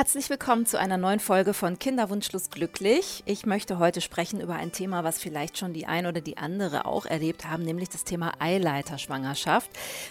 [0.00, 3.22] Herzlich willkommen zu einer neuen Folge von Kinderwunschlos glücklich.
[3.26, 6.86] Ich möchte heute sprechen über ein Thema, was vielleicht schon die ein oder die andere
[6.86, 9.68] auch erlebt haben, nämlich das Thema Eileiterschwangerschaft.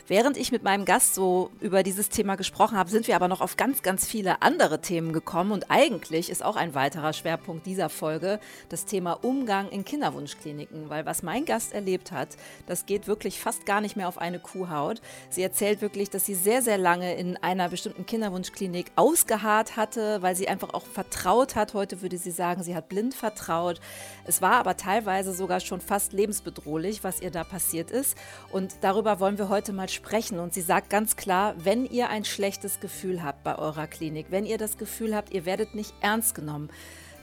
[0.08, 3.42] Während ich mit meinem Gast so über dieses Thema gesprochen habe, sind wir aber noch
[3.42, 7.90] auf ganz, ganz viele andere Themen gekommen und eigentlich ist auch ein weiterer Schwerpunkt dieser
[7.90, 12.38] Folge das Thema Umgang in Kinderwunschkliniken, weil was mein Gast erlebt hat,
[12.68, 15.02] das geht wirklich fast gar nicht mehr auf eine Kuhhaut.
[15.32, 20.36] Sie erzählt wirklich, dass sie sehr, sehr lange in einer bestimmten Kinderwunschklinik ausgeharrt hatte, weil
[20.36, 21.74] sie einfach auch vertraut hat.
[21.74, 23.82] Heute würde sie sagen, sie hat blind vertraut.
[24.26, 28.16] Es war aber teilweise sogar schon fast lebensbedrohlich, was ihr da passiert ist.
[28.52, 30.38] Und darüber wollen wir heute mal sprechen.
[30.38, 34.46] Und sie sagt ganz klar, wenn ihr ein schlechtes Gefühl habt bei eurer Klinik, wenn
[34.46, 36.70] ihr das Gefühl habt, ihr werdet nicht ernst genommen,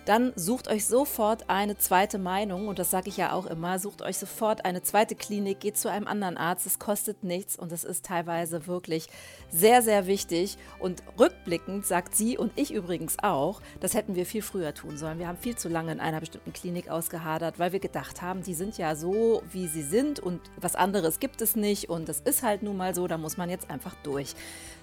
[0.06, 4.02] dann sucht euch sofort eine zweite Meinung und das sage ich ja auch immer, sucht
[4.02, 7.82] euch sofort eine zweite Klinik, geht zu einem anderen Arzt, es kostet nichts und es
[7.82, 9.09] ist teilweise wirklich
[9.51, 14.42] sehr, sehr wichtig und rückblickend sagt sie und ich übrigens auch, das hätten wir viel
[14.42, 15.19] früher tun sollen.
[15.19, 18.54] Wir haben viel zu lange in einer bestimmten Klinik ausgehadert, weil wir gedacht haben, die
[18.54, 22.45] sind ja so, wie sie sind und was anderes gibt es nicht und das ist
[22.45, 24.37] halt nun mal so, da muss man jetzt einfach durch.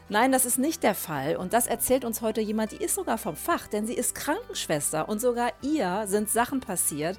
[0.10, 1.38] Nein, das ist nicht der Fall.
[1.38, 5.08] Und das erzählt uns heute jemand, die ist sogar vom Fach, denn sie ist Krankenschwester
[5.08, 7.18] und sogar ihr sind Sachen passiert,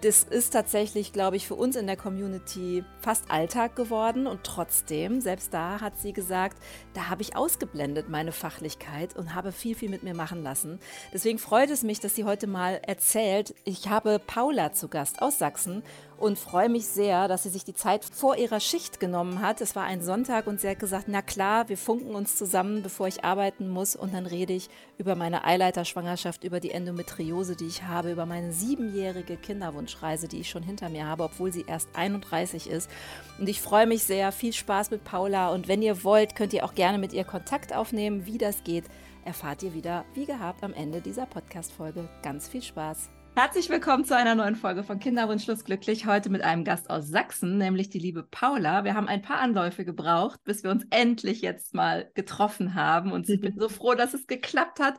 [0.00, 4.28] das ist tatsächlich, glaube ich, für uns in der Community fast Alltag geworden.
[4.28, 6.56] Und trotzdem, selbst da hat sie gesagt,
[6.94, 10.78] da habe ich ausgeblendet meine Fachlichkeit und habe viel, viel mit mir machen lassen.
[11.12, 13.56] Deswegen freut es mich, dass sie heute mal erzählt.
[13.64, 15.82] Ich habe Paula zu Gast aus Sachsen
[16.18, 19.60] und freue mich sehr, dass sie sich die Zeit vor ihrer Schicht genommen hat.
[19.60, 23.06] Es war ein Sonntag und sie hat gesagt, na klar, wir funken uns zusammen, bevor
[23.06, 27.84] ich arbeiten muss und dann rede ich über meine Eileiterschwangerschaft, über die Endometriose, die ich
[27.84, 32.68] habe, über meine siebenjährige Kinderwunschreise, die ich schon hinter mir habe, obwohl sie erst 31
[32.68, 32.90] ist.
[33.38, 34.32] Und ich freue mich sehr.
[34.32, 37.74] Viel Spaß mit Paula und wenn ihr wollt, könnt ihr auch gerne mit ihr Kontakt
[37.74, 38.26] aufnehmen.
[38.26, 38.84] Wie das geht,
[39.24, 42.08] erfahrt ihr wieder, wie gehabt, am Ende dieser Podcast-Folge.
[42.22, 43.17] Ganz viel Spaß.
[43.40, 46.06] Herzlich willkommen zu einer neuen Folge von Kinderwunschlos glücklich.
[46.06, 48.82] Heute mit einem Gast aus Sachsen, nämlich die liebe Paula.
[48.82, 53.12] Wir haben ein paar Anläufe gebraucht, bis wir uns endlich jetzt mal getroffen haben.
[53.12, 54.98] Und ich bin so froh, dass es geklappt hat.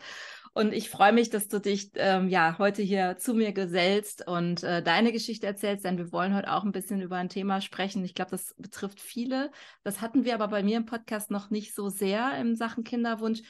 [0.53, 4.63] Und ich freue mich, dass du dich ähm, ja heute hier zu mir gesellst und
[4.63, 8.05] äh, deine Geschichte erzählst, denn wir wollen heute auch ein bisschen über ein Thema sprechen.
[8.05, 9.51] Ich glaube, das betrifft viele.
[9.83, 13.41] Das hatten wir aber bei mir im Podcast noch nicht so sehr in Sachen Kinderwunsch,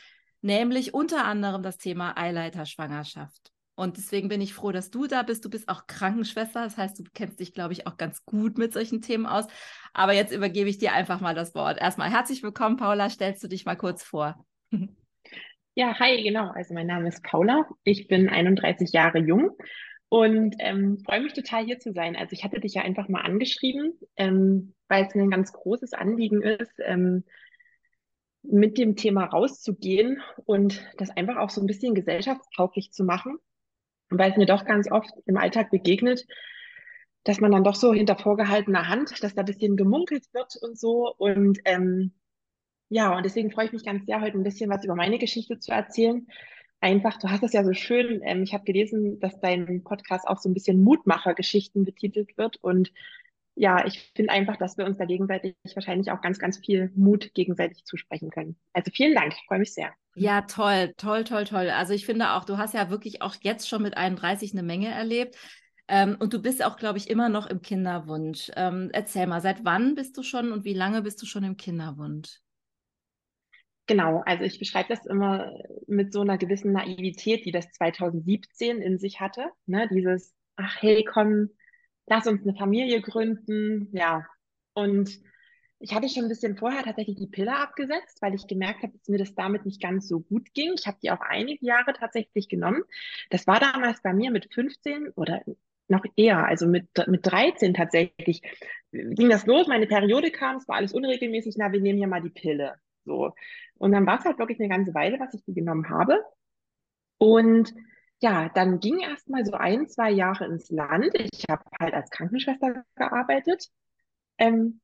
[0.41, 3.51] nämlich unter anderem das Thema Eileiterschwangerschaft.
[3.79, 5.45] Und deswegen bin ich froh, dass du da bist.
[5.45, 6.65] Du bist auch Krankenschwester.
[6.65, 9.47] Das heißt, du kennst dich, glaube ich, auch ganz gut mit solchen Themen aus.
[9.93, 11.79] Aber jetzt übergebe ich dir einfach mal das Wort.
[11.79, 13.09] Erstmal herzlich willkommen, Paula.
[13.09, 14.45] Stellst du dich mal kurz vor?
[15.75, 16.49] Ja, hi, genau.
[16.49, 17.65] Also mein Name ist Paula.
[17.85, 19.51] Ich bin 31 Jahre jung
[20.09, 22.17] und ähm, freue mich total hier zu sein.
[22.17, 25.93] Also ich hatte dich ja einfach mal angeschrieben, ähm, weil es mir ein ganz großes
[25.93, 27.23] Anliegen ist, ähm,
[28.41, 33.39] mit dem Thema rauszugehen und das einfach auch so ein bisschen gesellschaftstauglich zu machen
[34.09, 36.25] weil es mir doch ganz oft im Alltag begegnet,
[37.23, 40.79] dass man dann doch so hinter vorgehaltener Hand, dass da ein bisschen gemunkelt wird und
[40.79, 41.13] so.
[41.17, 42.13] Und ähm,
[42.89, 45.59] ja, und deswegen freue ich mich ganz sehr, heute ein bisschen was über meine Geschichte
[45.59, 46.27] zu erzählen.
[46.81, 50.39] Einfach, du hast es ja so schön, ähm, ich habe gelesen, dass dein Podcast auch
[50.39, 52.55] so ein bisschen Mutmacher-Geschichten betitelt wird.
[52.63, 52.91] Und
[53.55, 57.33] ja, ich finde einfach, dass wir uns da gegenseitig wahrscheinlich auch ganz, ganz viel Mut
[57.33, 58.57] gegenseitig zusprechen können.
[58.71, 59.93] Also vielen Dank, ich freue mich sehr.
[60.21, 61.69] Ja, toll, toll, toll, toll.
[61.69, 64.89] Also ich finde auch, du hast ja wirklich auch jetzt schon mit 31 eine Menge
[64.89, 65.37] erlebt.
[65.87, 68.51] Ähm, und du bist auch, glaube ich, immer noch im Kinderwunsch.
[68.57, 71.55] Ähm, erzähl mal, seit wann bist du schon und wie lange bist du schon im
[71.55, 72.41] Kinderwunsch?
[73.87, 75.53] Genau, also ich beschreibe das immer
[75.87, 79.45] mit so einer gewissen Naivität, die das 2017 in sich hatte.
[79.67, 79.87] Ne?
[79.89, 81.49] Dieses, ach hey, komm,
[82.07, 84.25] lass uns eine Familie gründen, ja.
[84.73, 85.09] Und
[85.79, 89.07] ich hatte schon ein bisschen vorher tatsächlich die Pille abgesetzt, weil ich gemerkt habe, dass
[89.07, 90.73] mir das damit nicht ganz so gut ging.
[90.77, 92.83] Ich habe die auch einige Jahre tatsächlich genommen.
[93.29, 95.41] Das war damals bei mir mit 15 oder
[95.87, 98.41] noch eher, also mit, mit 13 tatsächlich,
[98.91, 102.21] ging das los, meine Periode kam, es war alles unregelmäßig, na, wir nehmen hier mal
[102.21, 102.75] die Pille.
[103.05, 103.33] So.
[103.75, 106.23] Und dann war es halt wirklich eine ganze Weile, was ich die genommen habe.
[107.17, 107.73] Und
[108.21, 111.11] ja, dann ging erst mal so ein, zwei Jahre ins Land.
[111.15, 113.69] Ich habe halt als Krankenschwester gearbeitet.
[114.37, 114.81] Ähm,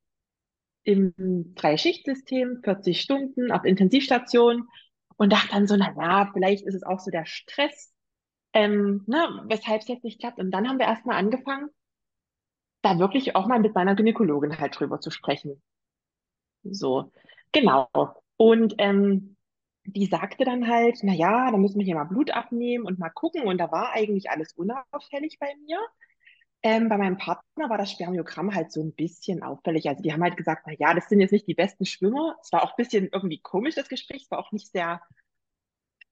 [0.86, 4.70] im Dreischichtsystem, 40 Stunden auf Intensivstation
[5.18, 7.94] und dachte dann so, na ja, vielleicht ist es auch so der Stress,
[8.54, 10.40] ähm, ne, weshalb es jetzt nicht klappt.
[10.40, 11.70] Und dann haben wir erstmal angefangen,
[12.82, 15.62] da wirklich auch mal mit meiner Gynäkologin halt drüber zu sprechen.
[16.64, 17.12] So,
[17.52, 17.90] genau.
[18.38, 19.36] Und ähm,
[19.86, 23.10] die sagte dann halt, na ja, da müssen wir hier mal Blut abnehmen und mal
[23.10, 23.44] gucken.
[23.44, 25.80] Und da war eigentlich alles unauffällig bei mir.
[26.66, 29.88] Ähm, bei meinem Partner war das Spermiogramm halt so ein bisschen auffällig.
[29.88, 32.36] Also die haben halt gesagt, na ja, das sind jetzt nicht die besten Schwimmer.
[32.42, 34.24] Es war auch ein bisschen irgendwie komisch, das Gespräch.
[34.24, 35.00] Es war auch nicht sehr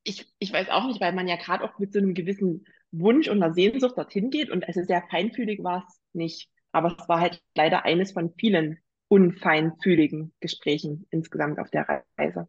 [0.04, 3.28] ich, ich weiß auch nicht, weil man ja gerade auch mit so einem gewissen Wunsch
[3.28, 6.50] und einer Sehnsucht dorthin geht und also sehr feinfühlig war es nicht.
[6.72, 12.48] Aber es war halt leider eines von vielen unfeinfühligen Gesprächen insgesamt auf der Reise.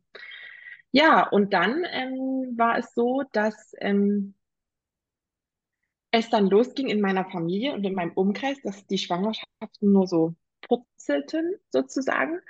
[0.93, 4.35] Ja, und dann ähm, war es so, dass ähm,
[6.21, 10.35] es dann losging in meiner Familie und in meinem Umkreis, dass die Schwangerschaften nur so
[10.63, 12.41] purzelten sozusagen.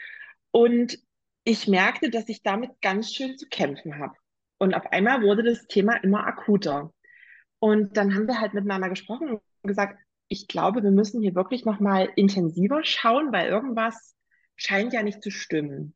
[0.50, 0.98] Und
[1.44, 4.14] ich merkte, dass ich damit ganz schön zu kämpfen habe.
[4.58, 6.92] Und auf einmal wurde das Thema immer akuter.
[7.58, 11.64] Und dann haben wir halt miteinander gesprochen und gesagt, ich glaube, wir müssen hier wirklich
[11.64, 14.14] nochmal intensiver schauen, weil irgendwas
[14.56, 15.94] scheint ja nicht zu stimmen.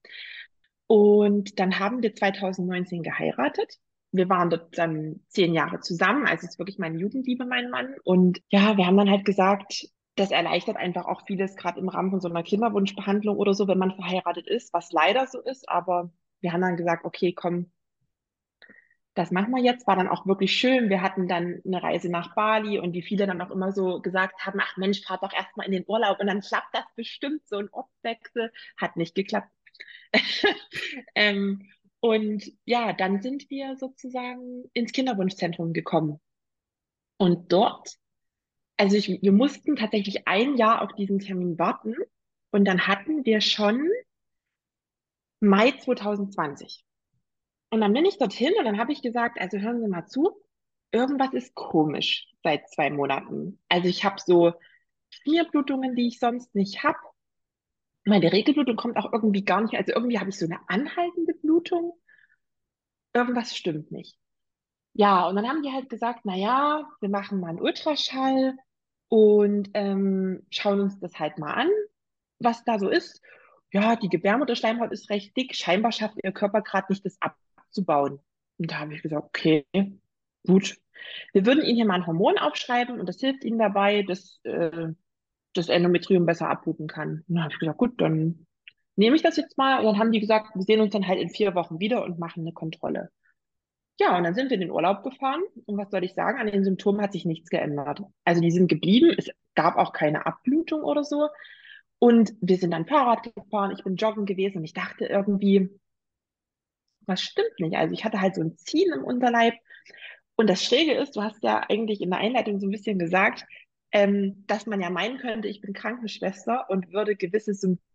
[0.86, 3.78] Und dann haben wir 2019 geheiratet.
[4.10, 7.94] Wir waren dort dann zehn Jahre zusammen, also es ist wirklich meine Jugendliebe, mein Mann.
[8.04, 12.10] Und ja, wir haben dann halt gesagt, das erleichtert einfach auch vieles, gerade im Rahmen
[12.10, 15.68] von so einer Kinderwunschbehandlung oder so, wenn man verheiratet ist, was leider so ist.
[15.68, 16.10] Aber
[16.40, 17.70] wir haben dann gesagt, okay, komm,
[19.14, 19.86] das machen wir jetzt.
[19.86, 20.90] War dann auch wirklich schön.
[20.90, 24.46] Wir hatten dann eine Reise nach Bali und wie viele dann auch immer so gesagt
[24.46, 27.56] haben, ach Mensch, fahrt doch erstmal in den Urlaub und dann klappt das bestimmt, so
[27.56, 28.52] ein Ortswechsel.
[28.76, 29.50] Hat nicht geklappt.
[31.14, 31.68] ähm,
[32.00, 36.20] und ja, dann sind wir sozusagen ins Kinderwunschzentrum gekommen.
[37.16, 37.98] Und dort
[38.78, 41.96] also ich, wir mussten tatsächlich ein Jahr auf diesen Termin warten
[42.52, 43.90] und dann hatten wir schon
[45.40, 46.84] Mai 2020.
[47.70, 50.30] Und dann bin ich dorthin und dann habe ich gesagt, also hören Sie mal zu,
[50.92, 53.58] irgendwas ist komisch seit zwei Monaten.
[53.68, 54.54] Also ich habe so
[55.24, 56.98] vier Blutungen, die ich sonst nicht habe.
[58.04, 59.74] Meine Regelblutung kommt auch irgendwie gar nicht.
[59.74, 61.98] Also irgendwie habe ich so eine anhaltende Blutung.
[63.12, 64.16] Irgendwas stimmt nicht.
[64.94, 68.56] Ja, und dann haben die halt gesagt, na ja, wir machen mal einen Ultraschall
[69.08, 71.68] und ähm, schauen uns das halt mal an,
[72.38, 73.22] was da so ist.
[73.72, 78.20] Ja, die Gebärmutterschleimhaut ist recht dick, scheinbar schafft ihr Körper gerade nicht, das abzubauen.
[78.58, 79.66] Und da habe ich gesagt, okay,
[80.46, 80.76] gut.
[81.32, 84.88] Wir würden Ihnen hier mal ein Hormon aufschreiben und das hilft Ihnen dabei, dass äh,
[85.54, 87.24] das Endometrium besser abbluten kann.
[87.28, 88.47] Und dann habe ich gesagt, gut, dann
[88.98, 89.78] nehme ich das jetzt mal.
[89.78, 92.18] Und dann haben die gesagt, wir sehen uns dann halt in vier Wochen wieder und
[92.18, 93.10] machen eine Kontrolle.
[94.00, 95.42] Ja, und dann sind wir in den Urlaub gefahren.
[95.66, 96.38] Und was soll ich sagen?
[96.38, 98.00] An den Symptomen hat sich nichts geändert.
[98.24, 99.14] Also die sind geblieben.
[99.16, 101.28] Es gab auch keine Abblutung oder so.
[102.00, 103.72] Und wir sind dann Fahrrad gefahren.
[103.76, 105.68] Ich bin joggen gewesen und ich dachte irgendwie,
[107.06, 107.76] was stimmt nicht?
[107.76, 109.54] Also ich hatte halt so ein Ziehen im Unterleib.
[110.36, 113.44] Und das Schräge ist, du hast ja eigentlich in der Einleitung so ein bisschen gesagt,
[113.90, 117.87] ähm, dass man ja meinen könnte, ich bin Krankenschwester und würde gewisse Symptome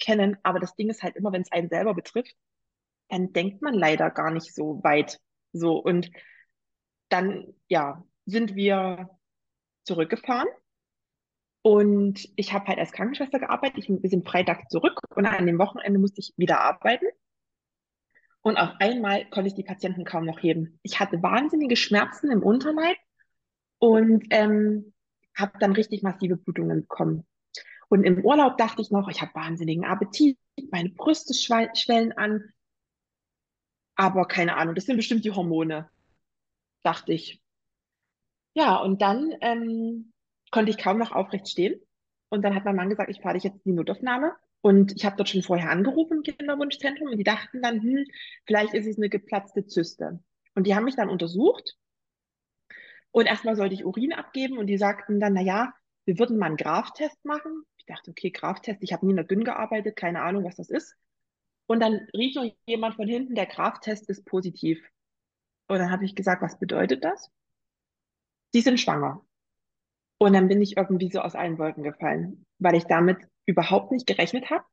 [0.00, 0.36] kennen.
[0.42, 2.34] Aber das Ding ist halt immer, wenn es einen selber betrifft,
[3.08, 5.20] dann denkt man leider gar nicht so weit.
[5.52, 6.10] So, und
[7.08, 9.10] dann, ja, sind wir
[9.84, 10.48] zurückgefahren.
[11.62, 13.78] Und ich habe halt als Krankenschwester gearbeitet.
[13.78, 17.06] Ich, wir sind Freitag zurück und an dem Wochenende musste ich wieder arbeiten.
[18.42, 20.78] Und auf einmal konnte ich die Patienten kaum noch heben.
[20.82, 22.96] Ich hatte wahnsinnige Schmerzen im Unterleib
[23.78, 24.94] und ähm,
[25.36, 27.26] habe dann richtig massive Blutungen bekommen.
[27.88, 30.38] Und im Urlaub dachte ich noch, ich habe wahnsinnigen Appetit,
[30.70, 32.52] meine Brüste schwellen an,
[33.94, 35.90] aber keine Ahnung, das sind bestimmt die Hormone,
[36.82, 37.42] dachte ich.
[38.54, 40.12] Ja, und dann ähm,
[40.50, 41.80] konnte ich kaum noch aufrecht stehen.
[42.28, 44.34] Und dann hat mein Mann gesagt, ich fahre dich jetzt in die Notaufnahme.
[44.60, 48.04] Und ich habe dort schon vorher angerufen im Kinderwunschzentrum und die dachten dann, hm,
[48.44, 50.20] vielleicht ist es eine geplatzte Zyste.
[50.54, 51.76] Und die haben mich dann untersucht.
[53.10, 55.72] Und erstmal sollte ich Urin abgeben und die sagten dann, na ja,
[56.04, 57.64] wir würden mal einen Graftest machen.
[57.88, 60.68] Ich dachte, okay, Graftest, ich habe nie in der Dünn gearbeitet, keine Ahnung, was das
[60.68, 60.94] ist.
[61.66, 64.78] Und dann rief noch jemand von hinten, der Kraftest ist positiv.
[65.68, 67.30] Und dann habe ich gesagt, was bedeutet das?
[68.52, 69.24] Sie sind schwanger.
[70.18, 73.16] Und dann bin ich irgendwie so aus allen Wolken gefallen, weil ich damit
[73.46, 74.64] überhaupt nicht gerechnet habe.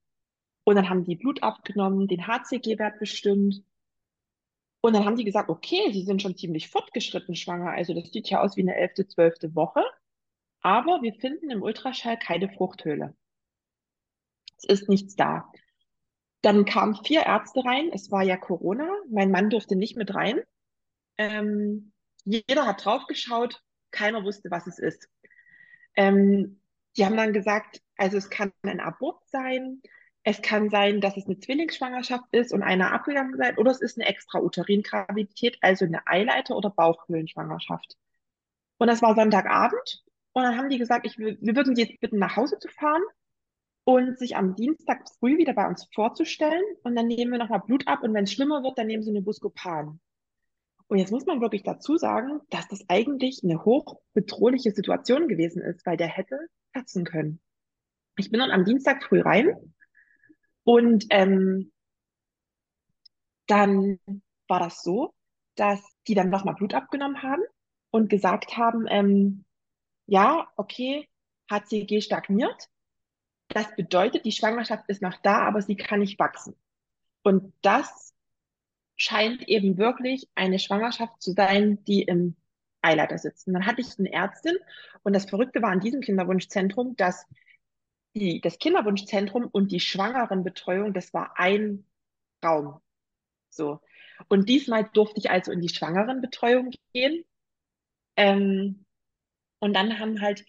[0.66, 3.64] Und dann haben die Blut abgenommen, den HCG-Wert bestimmt.
[4.82, 7.72] Und dann haben die gesagt, okay, sie sind schon ziemlich fortgeschritten schwanger.
[7.72, 9.84] Also das sieht ja aus wie eine elfte, zwölfte Woche.
[10.66, 13.16] Aber wir finden im Ultraschall keine Fruchthöhle.
[14.58, 15.48] Es ist nichts da.
[16.42, 17.92] Dann kamen vier Ärzte rein.
[17.94, 18.90] Es war ja Corona.
[19.08, 20.42] Mein Mann durfte nicht mit rein.
[21.20, 21.94] Ähm,
[22.24, 23.62] jeder hat draufgeschaut.
[23.92, 25.08] Keiner wusste, was es ist.
[25.96, 26.60] Ähm,
[26.98, 29.84] die haben dann gesagt, also es kann ein Abort sein.
[30.24, 34.00] Es kann sein, dass es eine Zwillingsschwangerschaft ist und einer abgegangen sein, oder es ist
[34.00, 37.98] eine Extrauterin-Gravidität, also eine Eileiter- oder Bauchhöhlenschwangerschaft.
[38.80, 40.02] Und das war Sonntagabend.
[40.36, 43.02] Und dann haben die gesagt, ich, wir würden Sie jetzt bitten, nach Hause zu fahren
[43.86, 47.88] und sich am Dienstag früh wieder bei uns vorzustellen und dann nehmen wir nochmal Blut
[47.88, 50.02] ab und wenn es schlimmer wird, dann nehmen sie eine Buscopan.
[50.88, 55.86] Und jetzt muss man wirklich dazu sagen, dass das eigentlich eine hochbedrohliche Situation gewesen ist,
[55.86, 56.38] weil der hätte
[56.74, 57.40] platzen können.
[58.18, 59.56] Ich bin dann am Dienstag früh rein
[60.66, 61.72] und ähm,
[63.48, 64.00] dann
[64.50, 65.14] war das so,
[65.56, 67.44] dass die dann nochmal Blut abgenommen haben
[67.92, 69.45] und gesagt haben, ähm,
[70.08, 71.08] ja, okay,
[71.50, 72.70] HCG stagniert.
[73.48, 76.56] Das bedeutet, die Schwangerschaft ist noch da, aber sie kann nicht wachsen.
[77.24, 78.14] Und das
[78.96, 82.36] scheint eben wirklich eine Schwangerschaft zu sein, die im
[82.82, 83.48] Eileiter sitzt.
[83.48, 84.58] Und dann hatte ich eine Ärztin
[85.04, 87.26] und das Verrückte war an diesem Kinderwunschzentrum, dass
[88.16, 91.86] die, das Kinderwunschzentrum und die Schwangerenbetreuung, das war ein
[92.44, 92.80] Raum.
[93.50, 93.82] So.
[94.30, 97.26] Und diesmal durfte ich also in die Schwangerenbetreuung gehen.
[98.16, 98.85] Ähm,
[99.66, 100.46] und dann haben halt,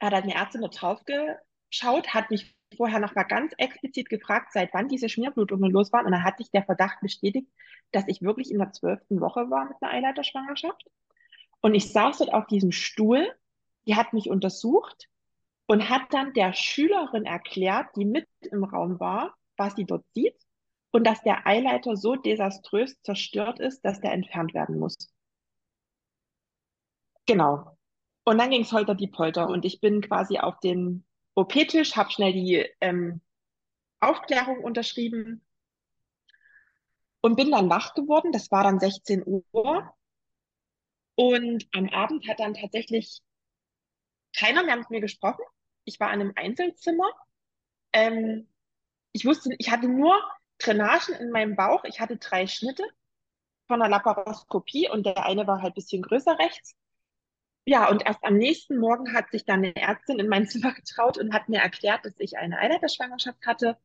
[0.00, 4.52] hat halt eine Ärztin da drauf geschaut, hat mich vorher noch mal ganz explizit gefragt,
[4.52, 6.06] seit wann diese Schmierblutungen los waren.
[6.06, 7.48] Und dann hatte ich der Verdacht bestätigt,
[7.92, 10.84] dass ich wirklich in der zwölften Woche war mit einer Eileiterschwangerschaft.
[11.60, 13.32] Und ich saß dort auf diesem Stuhl,
[13.86, 15.08] die hat mich untersucht
[15.66, 20.36] und hat dann der Schülerin erklärt, die mit im Raum war, was sie dort sieht
[20.90, 24.96] und dass der Eileiter so desaströs zerstört ist, dass der entfernt werden muss.
[27.26, 27.75] Genau.
[28.28, 31.04] Und dann ging es holter die Polter und ich bin quasi auf den
[31.36, 33.20] OP-Tisch, habe schnell die ähm,
[34.00, 35.46] Aufklärung unterschrieben
[37.20, 38.32] und bin dann wach geworden.
[38.32, 39.94] Das war dann 16 Uhr.
[41.14, 43.20] Und am Abend hat dann tatsächlich
[44.36, 45.44] keiner mehr mit mir gesprochen.
[45.84, 47.08] Ich war in einem Einzelzimmer.
[47.92, 48.48] Ähm,
[49.12, 50.20] ich wusste, ich hatte nur
[50.58, 51.84] Drainagen in meinem Bauch.
[51.84, 52.82] Ich hatte drei Schnitte
[53.68, 56.74] von der Laparoskopie und der eine war halt ein bisschen größer rechts.
[57.68, 61.18] Ja, und erst am nächsten Morgen hat sich dann eine Ärztin in mein Zimmer getraut
[61.18, 63.76] und hat mir erklärt, dass ich eine Eileiterschwangerschaft hatte,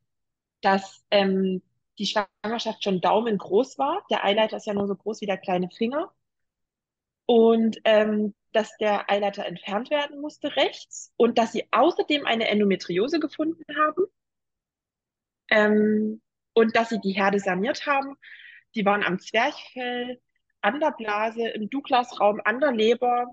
[0.61, 1.61] dass ähm,
[1.97, 4.05] die Schwangerschaft schon daumengroß war.
[4.11, 6.11] Der Eileiter ist ja nur so groß wie der kleine Finger.
[7.25, 13.19] Und ähm, dass der Eileiter entfernt werden musste rechts und dass sie außerdem eine Endometriose
[13.19, 14.05] gefunden haben.
[15.50, 16.21] Ähm,
[16.53, 18.15] und dass sie die Herde saniert haben.
[18.75, 20.21] Die waren am Zwerchfell,
[20.61, 23.27] an der Blase, im Douglasraum, an der Leber.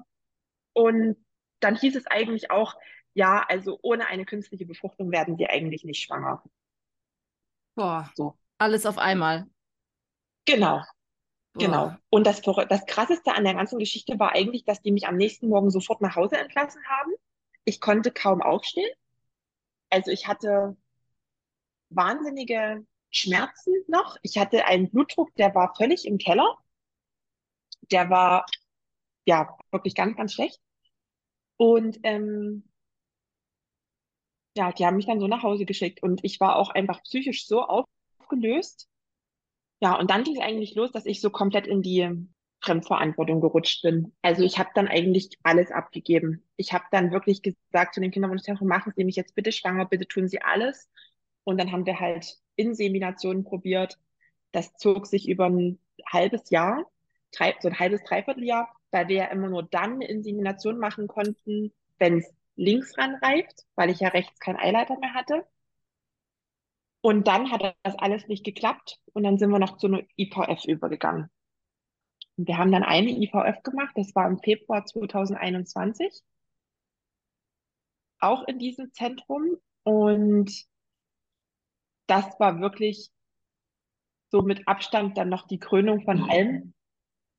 [0.79, 1.17] Und
[1.59, 2.77] dann hieß es eigentlich auch,
[3.13, 6.41] ja, also ohne eine künstliche Befruchtung werden sie eigentlich nicht schwanger.
[7.75, 8.39] Boah, so.
[8.59, 9.49] alles auf einmal.
[10.45, 10.77] Genau.
[10.77, 10.87] Boah.
[11.55, 11.97] Genau.
[12.11, 15.49] Und das, das Krasseste an der ganzen Geschichte war eigentlich, dass die mich am nächsten
[15.49, 17.11] Morgen sofort nach Hause entlassen haben.
[17.65, 18.95] Ich konnte kaum aufstehen.
[19.91, 20.77] Also ich hatte
[21.91, 24.17] wahnsinnige Schmerzen noch.
[24.23, 26.57] Ich hatte einen Blutdruck, der war völlig im Keller.
[27.91, 28.47] Der war
[29.25, 30.61] ja wirklich ganz, ganz schlecht.
[31.59, 32.65] Und ähm,
[34.57, 37.47] ja, die haben mich dann so nach Hause geschickt und ich war auch einfach psychisch
[37.47, 38.89] so aufgelöst.
[39.81, 42.09] Ja, und dann ging es eigentlich los, dass ich so komplett in die
[42.61, 44.13] Fremdverantwortung gerutscht bin.
[44.23, 46.45] Also ich habe dann eigentlich alles abgegeben.
[46.57, 50.09] Ich habe dann wirklich gesagt zu den Kinderwunschzentren, machen Sie mich jetzt bitte schwanger, bitte
[50.09, 50.89] tun Sie alles.
[51.45, 53.97] Und dann haben wir halt Inseminationen probiert.
[54.53, 55.79] Das zog sich über ein
[56.11, 56.85] halbes Jahr,
[57.33, 61.73] drei, so ein halbes, dreiviertel Jahr, weil wir ja immer nur dann Insemination machen konnten,
[61.99, 65.47] wenn es links ranreift, weil ich ja rechts keinen Eileiter mehr hatte.
[67.01, 70.65] Und dann hat das alles nicht geklappt und dann sind wir noch zu einer IVF
[70.65, 71.31] übergegangen.
[72.37, 76.23] Und wir haben dann eine IVF gemacht, das war im Februar 2021,
[78.21, 79.59] auch in diesem Zentrum.
[79.85, 80.67] Und
[82.07, 83.11] das war wirklich
[84.31, 86.75] so mit Abstand dann noch die Krönung von allem,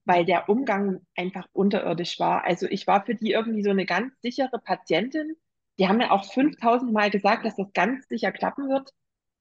[0.10, 2.44] weil der Umgang einfach unterirdisch war.
[2.44, 5.36] Also ich war für die irgendwie so eine ganz sichere Patientin.
[5.78, 8.90] Die haben mir auch 5000 Mal gesagt, dass das ganz sicher klappen wird,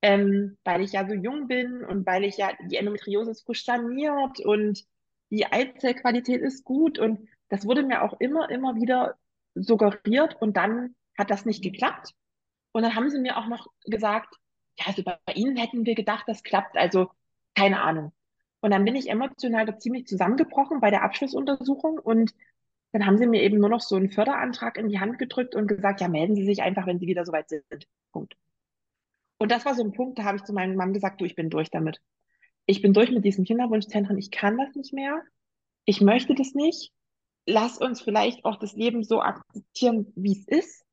[0.03, 3.65] ähm, weil ich ja so jung bin und weil ich ja, die Endometriose ist frisch
[3.65, 4.85] saniert und
[5.31, 9.15] die Eizellqualität ist gut und das wurde mir auch immer, immer wieder
[9.55, 12.13] suggeriert und dann hat das nicht geklappt.
[12.73, 14.37] Und dann haben sie mir auch noch gesagt,
[14.79, 16.77] ja, also bei, bei Ihnen hätten wir gedacht, das klappt.
[16.77, 17.09] Also
[17.55, 18.13] keine Ahnung.
[18.61, 22.35] Und dann bin ich emotional da ziemlich zusammengebrochen bei der Abschlussuntersuchung und
[22.93, 25.67] dann haben sie mir eben nur noch so einen Förderantrag in die Hand gedrückt und
[25.67, 27.65] gesagt, ja, melden Sie sich einfach, wenn Sie wieder soweit sind.
[28.13, 28.35] Punkt.
[29.39, 31.35] Und das war so ein Punkt, da habe ich zu meinem Mann gesagt, du, ich
[31.35, 32.01] bin durch damit.
[32.67, 35.23] Ich bin durch mit diesen Kinderwunschzentren, ich kann das nicht mehr.
[35.85, 36.93] Ich möchte das nicht.
[37.47, 40.85] Lass uns vielleicht auch das Leben so akzeptieren, wie es ist.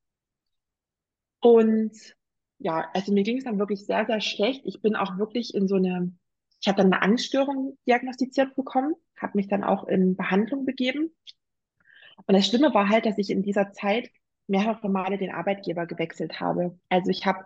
[1.42, 1.94] Und
[2.60, 4.62] ja, also mir ging es dann wirklich sehr, sehr schlecht.
[4.66, 6.14] Ich bin auch wirklich in so eine,
[6.66, 11.16] ich habe dann eine Angststörung diagnostiziert bekommen, habe mich dann auch in Behandlung begeben.
[12.26, 14.10] Und das Schlimme war halt, dass ich in dieser Zeit
[14.48, 16.80] mehrere Male den Arbeitgeber gewechselt habe.
[16.90, 17.46] Also ich habe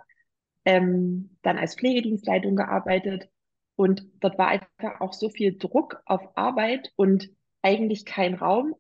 [0.64, 3.28] ähm, dann als Pflegedienstleitung gearbeitet
[3.76, 7.30] und dort war einfach auch so viel Druck auf Arbeit und
[7.62, 8.74] eigentlich kein Raum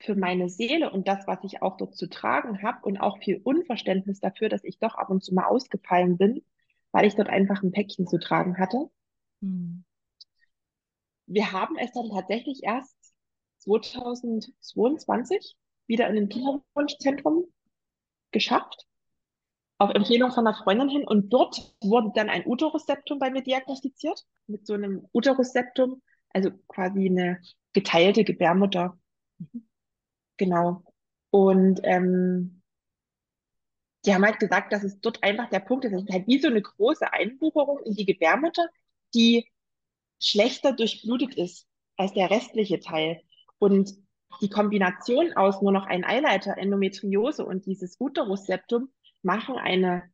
[0.00, 3.40] für meine Seele und das, was ich auch dort zu tragen habe und auch viel
[3.42, 6.44] Unverständnis dafür, dass ich doch ab und zu mal ausgefallen bin,
[6.92, 8.90] weil ich dort einfach ein Päckchen zu tragen hatte.
[9.40, 9.84] Hm.
[11.26, 12.96] wir haben es dann tatsächlich erst
[13.58, 17.44] 2022 wieder in ein Kinderwunschzentrum
[18.30, 18.86] geschafft,
[19.78, 21.04] auf Empfehlung von einer Freundin hin.
[21.06, 27.06] Und dort wurde dann ein Uterusseptum bei mir diagnostiziert, mit so einem Uterusseptum, also quasi
[27.06, 27.40] eine
[27.72, 28.98] geteilte Gebärmutter.
[30.36, 30.82] Genau.
[31.30, 32.62] Und ähm,
[34.04, 36.38] die haben halt gesagt, dass es dort einfach der Punkt ist, es ist halt wie
[36.38, 38.68] so eine große Einbucherung in die Gebärmutter,
[39.14, 39.48] die
[40.20, 43.22] schlechter durchblutet ist als der restliche Teil.
[43.58, 43.94] Und
[44.40, 48.90] die Kombination aus nur noch ein Eileiter, Endometriose und dieses Uterusseptum
[49.22, 50.10] machen eine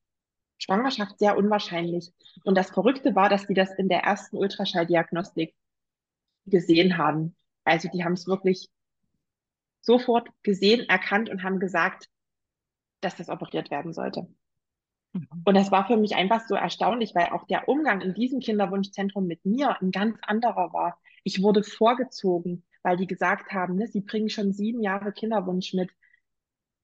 [0.59, 2.13] Schwangerschaft sehr unwahrscheinlich.
[2.45, 5.55] Und das Verrückte war, dass die das in der ersten Ultraschalldiagnostik
[6.47, 7.37] gesehen haben.
[7.65, 8.69] Also die haben es wirklich
[9.81, 12.09] sofort gesehen, erkannt und haben gesagt,
[13.01, 14.27] dass das operiert werden sollte.
[15.45, 19.27] Und das war für mich einfach so erstaunlich, weil auch der Umgang in diesem Kinderwunschzentrum
[19.27, 21.01] mit mir ein ganz anderer war.
[21.23, 25.91] Ich wurde vorgezogen, weil die gesagt haben, ne, sie bringen schon sieben Jahre Kinderwunsch mit.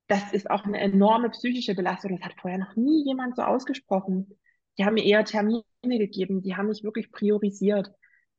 [0.07, 2.17] Das ist auch eine enorme psychische Belastung.
[2.17, 4.39] Das hat vorher noch nie jemand so ausgesprochen.
[4.79, 7.91] Die haben mir eher Termine gegeben, die haben mich wirklich priorisiert.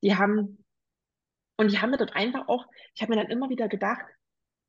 [0.02, 0.64] Die haben,
[1.58, 4.06] und die haben mir dort einfach auch, ich habe mir dann immer wieder gedacht,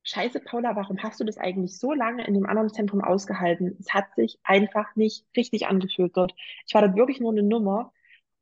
[0.05, 3.77] Scheiße, Paula, warum hast du das eigentlich so lange in dem anderen Zentrum ausgehalten?
[3.79, 6.35] Es hat sich einfach nicht richtig angefühlt dort.
[6.67, 7.93] Ich war dort wirklich nur eine Nummer.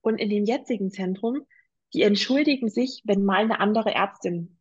[0.00, 1.42] Und in dem jetzigen Zentrum,
[1.92, 4.58] die entschuldigen sich, wenn mal eine andere Ärztin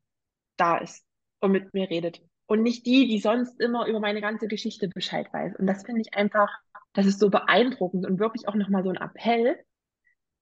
[0.57, 1.05] da ist
[1.39, 2.21] und mit mir redet.
[2.47, 5.55] Und nicht die, die sonst immer über meine ganze Geschichte Bescheid weiß.
[5.55, 6.49] Und das finde ich einfach,
[6.91, 9.57] das ist so beeindruckend und wirklich auch nochmal so ein Appell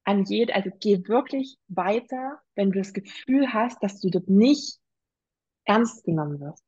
[0.06, 4.80] an jede, also geh wirklich weiter, wenn du das Gefühl hast, dass du dort nicht
[5.68, 6.64] ernst genommen wirst.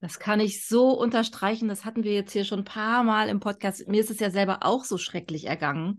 [0.00, 1.68] Das kann ich so unterstreichen.
[1.68, 3.88] Das hatten wir jetzt hier schon ein paar Mal im Podcast.
[3.88, 5.98] Mir ist es ja selber auch so schrecklich ergangen,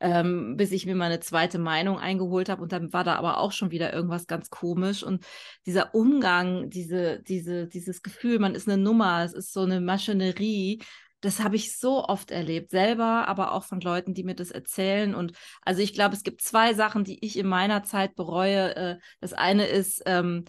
[0.00, 2.62] ähm, bis ich mir meine zweite Meinung eingeholt habe.
[2.62, 5.04] Und dann war da aber auch schon wieder irgendwas ganz komisch.
[5.04, 5.24] Und
[5.64, 10.82] dieser Umgang, diese, diese, dieses Gefühl, man ist eine Nummer, es ist so eine Maschinerie.
[11.20, 15.14] Das habe ich so oft erlebt, selber, aber auch von Leuten, die mir das erzählen.
[15.14, 18.76] Und also ich glaube, es gibt zwei Sachen, die ich in meiner Zeit bereue.
[18.76, 20.44] Äh, das eine ist, ähm,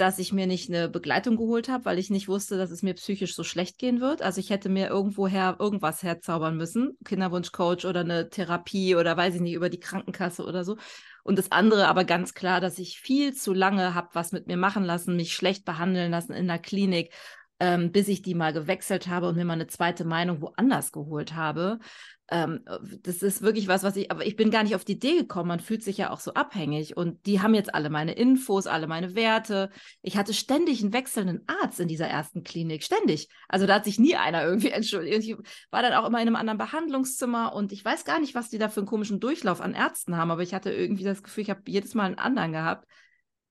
[0.00, 2.94] dass ich mir nicht eine Begleitung geholt habe, weil ich nicht wusste, dass es mir
[2.94, 4.22] psychisch so schlecht gehen wird.
[4.22, 9.40] Also ich hätte mir irgendwoher irgendwas herzaubern müssen, Kinderwunschcoach oder eine Therapie oder weiß ich
[9.42, 10.78] nicht, über die Krankenkasse oder so.
[11.22, 14.56] Und das andere aber ganz klar, dass ich viel zu lange habe was mit mir
[14.56, 17.12] machen lassen, mich schlecht behandeln lassen in der Klinik,
[17.60, 21.34] ähm, bis ich die mal gewechselt habe und mir mal eine zweite Meinung woanders geholt
[21.34, 21.78] habe.
[22.32, 22.60] Ähm,
[23.02, 25.48] das ist wirklich was, was ich, aber ich bin gar nicht auf die Idee gekommen.
[25.48, 28.86] Man fühlt sich ja auch so abhängig und die haben jetzt alle meine Infos, alle
[28.86, 29.70] meine Werte.
[30.00, 33.28] Ich hatte ständig einen wechselnden Arzt in dieser ersten Klinik, ständig.
[33.48, 35.24] Also da hat sich nie einer irgendwie entschuldigt.
[35.24, 35.36] Ich
[35.72, 38.58] war dann auch immer in einem anderen Behandlungszimmer und ich weiß gar nicht, was die
[38.58, 41.50] da für einen komischen Durchlauf an Ärzten haben, aber ich hatte irgendwie das Gefühl, ich
[41.50, 42.86] habe jedes Mal einen anderen gehabt.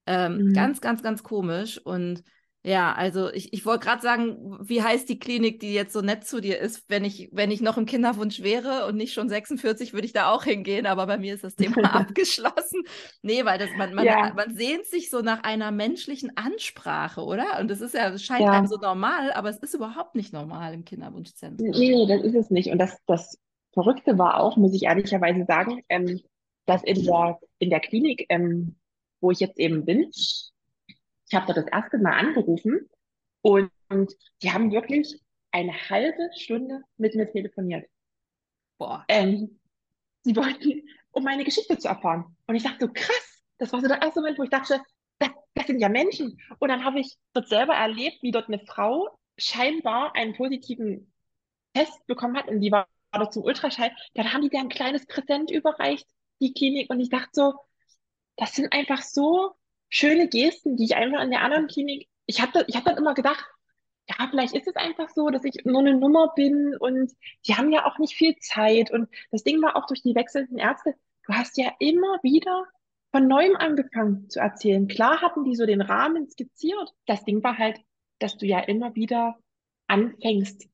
[0.06, 0.52] Ähm, mhm.
[0.54, 2.24] Ganz, ganz, ganz komisch und
[2.62, 6.24] ja, also ich, ich wollte gerade sagen, wie heißt die Klinik, die jetzt so nett
[6.24, 6.84] zu dir ist?
[6.88, 10.30] Wenn ich, wenn ich noch im Kinderwunsch wäre und nicht schon 46, würde ich da
[10.30, 12.82] auch hingehen, aber bei mir ist das Thema abgeschlossen.
[13.22, 14.34] Nee, weil das, man, man, ja.
[14.34, 17.58] man sehnt sich so nach einer menschlichen Ansprache, oder?
[17.60, 18.50] Und das ist ja, das scheint ja.
[18.50, 21.70] einem so normal, aber es ist überhaupt nicht normal im Kinderwunschzentrum.
[21.70, 22.70] Nee, das ist es nicht.
[22.70, 23.38] Und das, das
[23.72, 26.20] Verrückte war auch, muss ich ehrlicherweise sagen, ähm,
[26.66, 28.76] dass in der, in der Klinik, ähm,
[29.22, 30.10] wo ich jetzt eben bin,
[31.30, 32.90] ich habe da das erste Mal angerufen
[33.42, 34.12] und, und
[34.42, 35.20] die haben wirklich
[35.52, 37.88] eine halbe Stunde mit mir telefoniert.
[38.78, 39.04] Boah.
[39.08, 39.60] Ähm,
[40.22, 42.36] sie wollten, um meine Geschichte zu erfahren.
[42.46, 44.80] Und ich dachte so, krass, das war so der erste Moment, wo ich dachte,
[45.18, 46.36] das, das sind ja Menschen.
[46.58, 51.12] Und dann habe ich dort selber erlebt, wie dort eine Frau scheinbar einen positiven
[51.74, 53.92] Test bekommen hat und die war dort zum Ultraschall.
[54.14, 56.08] Dann haben die dir ein kleines Präsent überreicht,
[56.40, 56.90] die Klinik.
[56.90, 57.54] Und ich dachte so,
[58.36, 59.54] das sind einfach so
[59.90, 63.14] schöne Gesten, die ich einfach in der anderen Klinik, ich habe ich hab dann immer
[63.14, 63.44] gedacht,
[64.08, 67.12] ja, vielleicht ist es einfach so, dass ich nur eine Nummer bin und
[67.46, 68.90] die haben ja auch nicht viel Zeit.
[68.90, 70.94] Und das Ding war auch durch die wechselnden Ärzte,
[71.26, 72.64] du hast ja immer wieder
[73.12, 74.88] von neuem angefangen zu erzählen.
[74.88, 76.92] Klar hatten die so den Rahmen skizziert.
[77.06, 77.80] Das Ding war halt,
[78.18, 79.36] dass du ja immer wieder
[79.86, 80.68] anfängst,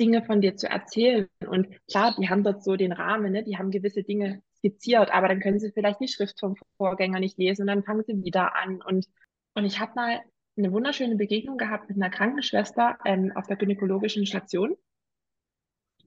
[0.00, 1.28] Dinge von dir zu erzählen.
[1.46, 3.44] Und klar, die haben dort so den Rahmen, ne?
[3.44, 7.36] die haben gewisse Dinge skizziert, aber dann können sie vielleicht die Schrift vom Vorgänger nicht
[7.38, 8.80] lesen und dann fangen sie wieder an.
[8.80, 9.08] Und,
[9.54, 10.20] und ich habe mal
[10.56, 14.76] eine wunderschöne Begegnung gehabt mit einer Krankenschwester ähm, auf der gynäkologischen Station.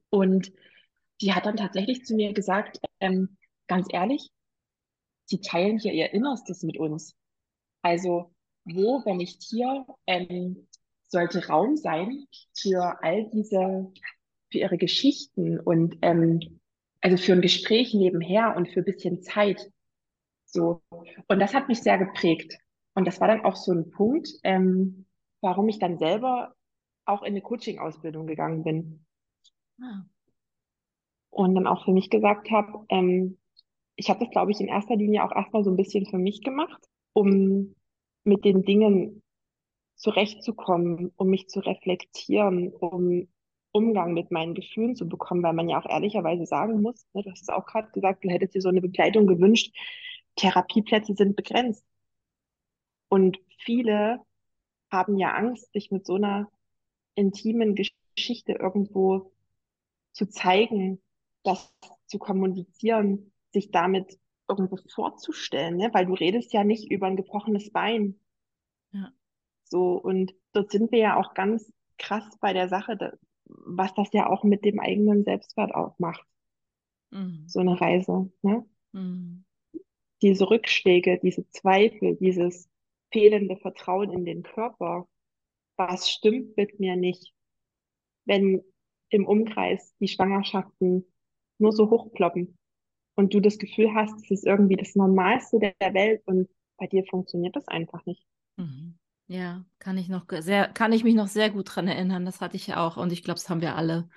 [0.08, 0.52] Und
[1.20, 4.30] die hat dann tatsächlich zu mir gesagt, ähm, ganz ehrlich,
[5.24, 7.14] sie teilen hier ihr Innerstes mit uns.
[7.82, 8.32] Also
[8.64, 10.68] wo, wenn nicht hier, ähm,
[11.08, 13.92] sollte Raum sein für all diese,
[14.50, 16.60] für ihre Geschichten und ähm,
[17.06, 19.70] also für ein Gespräch nebenher und für ein bisschen Zeit.
[20.44, 20.82] So.
[21.28, 22.58] Und das hat mich sehr geprägt.
[22.94, 25.06] Und das war dann auch so ein Punkt, ähm,
[25.40, 26.56] warum ich dann selber
[27.04, 29.06] auch in eine Coaching-Ausbildung gegangen bin.
[29.80, 30.02] Ah.
[31.30, 33.38] Und dann auch für mich gesagt habe, ähm,
[33.94, 36.42] ich habe das, glaube ich, in erster Linie auch erstmal so ein bisschen für mich
[36.42, 37.76] gemacht, um
[38.24, 39.22] mit den Dingen
[39.94, 43.28] zurechtzukommen, um mich zu reflektieren, um
[43.76, 47.30] Umgang mit meinen Gefühlen zu bekommen, weil man ja auch ehrlicherweise sagen muss, ne, du
[47.30, 49.76] hast es auch gerade gesagt, du hättest dir so eine Begleitung gewünscht,
[50.36, 51.84] Therapieplätze sind begrenzt.
[53.08, 54.20] Und viele
[54.90, 56.50] haben ja Angst, sich mit so einer
[57.14, 59.32] intimen Geschichte irgendwo
[60.12, 61.02] zu zeigen,
[61.42, 61.72] das
[62.06, 65.90] zu kommunizieren, sich damit irgendwo vorzustellen, ne?
[65.92, 68.18] weil du redest ja nicht über ein gebrochenes Bein.
[68.92, 69.12] Ja.
[69.64, 73.18] So, und dort sind wir ja auch ganz krass bei der Sache,
[73.66, 76.26] was das ja auch mit dem eigenen Selbstwert auch macht.
[77.10, 77.44] Mhm.
[77.46, 78.30] So eine Reise.
[78.42, 78.64] Ne?
[78.92, 79.44] Mhm.
[80.22, 82.68] Diese Rückschläge, diese Zweifel, dieses
[83.12, 85.06] fehlende Vertrauen in den Körper,
[85.76, 87.34] was stimmt mit mir nicht,
[88.24, 88.62] wenn
[89.10, 91.04] im Umkreis die Schwangerschaften
[91.58, 92.58] nur so hochploppen
[93.14, 97.04] und du das Gefühl hast, es ist irgendwie das Normalste der Welt und bei dir
[97.04, 98.26] funktioniert das einfach nicht.
[98.56, 98.98] Mhm.
[99.28, 102.24] Ja, kann ich noch sehr, kann ich mich noch sehr gut dran erinnern.
[102.24, 104.08] Das hatte ich ja auch und ich glaube, das haben wir alle,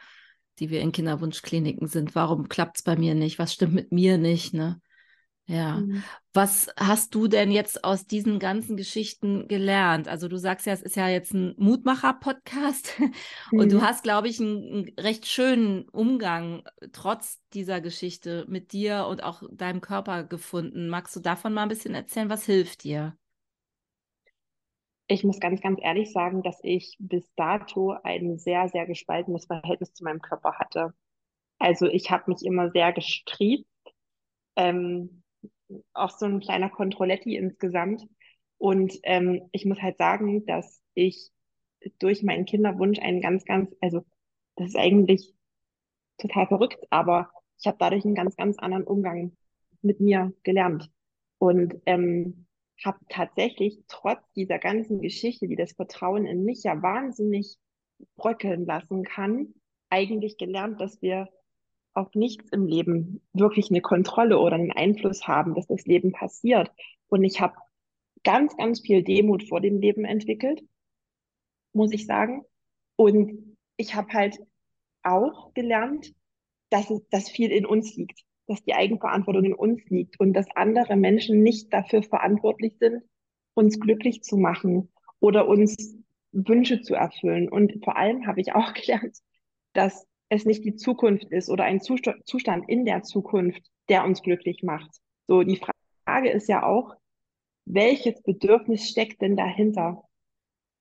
[0.60, 2.13] die wir in Kinderwunschkliniken sind.
[2.13, 3.39] Warum klappt es bei mir nicht?
[3.39, 4.54] Was stimmt mit mir nicht?
[4.54, 4.80] Ne?
[5.50, 5.78] Ja.
[5.78, 6.04] Mhm.
[6.32, 10.08] Was hast du denn jetzt aus diesen ganzen Geschichten gelernt?
[10.08, 13.13] Also du sagst ja, es ist ja jetzt ein Mutmacher-Podcast mhm.
[13.60, 13.82] und du mhm.
[13.82, 19.24] hast, glaube ich, einen, einen, recht schönen Umgang äh, trotz dieser Geschichte mit dir und
[19.24, 20.88] auch deinem Körper gefunden.
[20.88, 22.30] Magst du davon mal ein bisschen erzählen?
[22.30, 23.17] Was hilft dir?
[25.12, 29.93] Ich muss ganz, ganz ehrlich sagen, dass ich bis dato ein sehr, sehr gespaltenes Verhältnis
[29.93, 30.93] zu meinem Körper hatte.
[31.58, 33.65] Also ich habe mich immer sehr gestriezt.
[34.56, 35.24] Ähm,
[35.93, 38.08] auch so ein kleiner Controletti insgesamt.
[38.60, 41.32] Und ähm, ich muss halt sagen, dass ich
[41.98, 44.06] durch meinen Kinderwunsch einen ganz, ganz, also
[44.58, 45.34] das ist eigentlich
[46.19, 49.36] total verrückt, aber ich habe dadurch einen ganz, ganz anderen Umgang
[49.82, 50.91] mit mir gelernt.
[51.39, 52.45] Und ähm,
[52.86, 57.58] habe tatsächlich trotz dieser ganzen Geschichte, die das Vertrauen in mich ja wahnsinnig
[58.15, 59.54] bröckeln lassen kann,
[59.89, 61.30] eigentlich gelernt, dass wir
[61.94, 66.72] auf nichts im Leben wirklich eine Kontrolle oder einen Einfluss haben, dass das Leben passiert.
[67.08, 67.56] Und ich habe
[68.24, 70.62] ganz, ganz viel Demut vor dem Leben entwickelt,
[71.74, 72.44] muss ich sagen.
[72.96, 74.38] Und ich habe halt
[75.04, 76.13] auch gelernt,
[76.70, 80.47] dass es, dass viel in uns liegt, dass die Eigenverantwortung in uns liegt und dass
[80.55, 83.03] andere Menschen nicht dafür verantwortlich sind,
[83.53, 85.95] uns glücklich zu machen oder uns
[86.31, 87.47] Wünsche zu erfüllen.
[87.47, 89.17] Und vor allem habe ich auch gelernt,
[89.73, 94.63] dass es nicht die Zukunft ist oder ein Zustand in der Zukunft, der uns glücklich
[94.63, 94.89] macht.
[95.27, 95.59] So, die
[96.05, 96.95] Frage ist ja auch,
[97.65, 100.03] welches Bedürfnis steckt denn dahinter?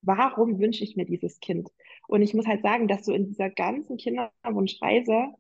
[0.01, 1.69] Warum wünsche ich mir dieses Kind?
[2.07, 5.35] Und ich muss halt sagen, dass so in dieser ganzen Kinderwunschreise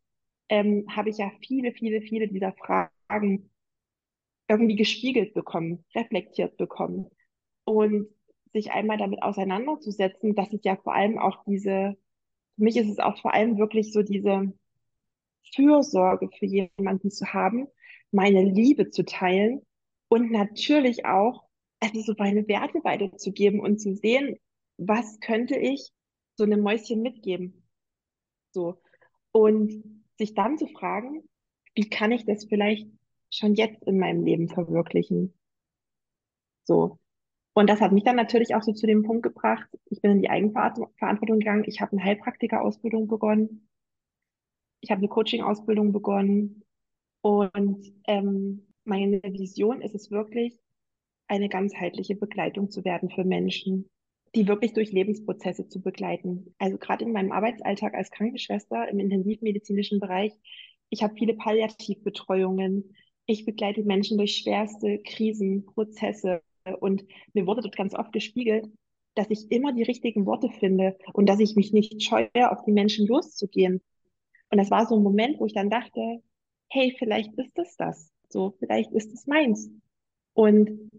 [0.48, 3.50] ähm, habe ich ja viele, viele, viele dieser Fragen
[4.48, 7.11] irgendwie gespiegelt bekommen, reflektiert bekommen.
[7.64, 8.08] Und
[8.52, 11.98] sich einmal damit auseinanderzusetzen, dass es ja vor allem auch diese
[12.58, 14.52] für mich ist es auch vor allem wirklich so diese
[15.54, 17.68] Fürsorge für jemanden zu haben,
[18.11, 19.62] meine Liebe zu teilen
[20.08, 21.44] und natürlich auch,
[21.78, 24.38] also so meine Werte weiterzugeben und zu sehen,
[24.76, 25.90] was könnte ich
[26.34, 27.62] so einem Mäuschen mitgeben.
[28.50, 28.80] So.
[29.30, 31.22] Und sich dann zu fragen,
[31.74, 32.88] wie kann ich das vielleicht
[33.33, 35.33] schon jetzt in meinem Leben verwirklichen?
[36.64, 36.98] So.
[37.54, 40.22] Und das hat mich dann natürlich auch so zu dem Punkt gebracht, ich bin in
[40.22, 43.68] die Eigenverantwortung gegangen, ich habe eine Heilpraktika-Ausbildung begonnen,
[44.81, 46.62] ich habe eine Coaching-Ausbildung begonnen
[47.20, 50.61] und ähm, meine Vision ist es wirklich,
[51.26, 53.90] eine ganzheitliche Begleitung zu werden für Menschen,
[54.34, 56.54] die wirklich durch Lebensprozesse zu begleiten.
[56.58, 60.32] Also gerade in meinem Arbeitsalltag als Krankenschwester im intensivmedizinischen Bereich,
[60.90, 62.94] ich habe viele Palliativbetreuungen,
[63.26, 66.42] ich begleite Menschen durch schwerste Krisen, Prozesse,
[66.80, 68.66] und mir wurde dort ganz oft gespiegelt,
[69.14, 72.72] dass ich immer die richtigen Worte finde und dass ich mich nicht scheue, auf die
[72.72, 73.80] Menschen loszugehen.
[74.50, 76.22] Und das war so ein Moment, wo ich dann dachte,
[76.68, 78.12] hey, vielleicht ist es das.
[78.28, 79.70] So, vielleicht ist es meins.
[80.34, 80.90] Und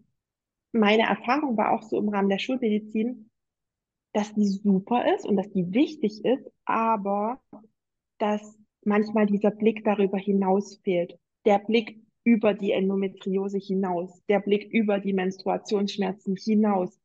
[0.72, 3.30] meine Erfahrung war auch so im Rahmen der Schulmedizin,
[4.14, 7.42] dass die super ist und dass die wichtig ist, aber
[8.18, 11.18] dass manchmal dieser Blick darüber hinaus fehlt.
[11.46, 17.00] Der Blick über die Endometriose hinaus, der Blick über die Menstruationsschmerzen hinaus.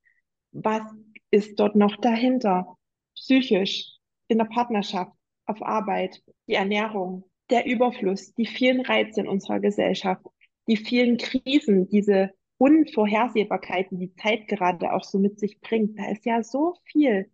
[0.52, 0.82] Was
[1.30, 2.76] ist dort noch dahinter?
[3.14, 3.96] Psychisch,
[4.28, 5.12] in der Partnerschaft,
[5.46, 10.24] auf Arbeit, die Ernährung, der Überfluss, die vielen Reize in unserer Gesellschaft,
[10.66, 12.30] die vielen Krisen, diese
[12.64, 15.98] Unvorhersehbarkeit, die Zeit gerade auch so mit sich bringt.
[15.98, 17.30] Da ist ja so viel.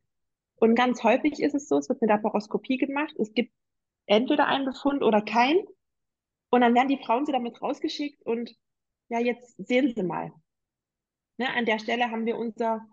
[0.57, 3.53] Und ganz häufig ist es so, es wird eine Laparoskopie gemacht, es gibt
[4.07, 5.62] entweder einen Befund oder keinen.
[6.51, 8.57] Und dann werden die Frauen sie damit rausgeschickt und
[9.09, 10.33] ja, jetzt sehen Sie mal.
[11.38, 12.85] Ne, an der Stelle haben wir unser